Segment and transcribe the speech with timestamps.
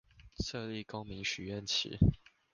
[0.39, 1.99] 設立公民許願池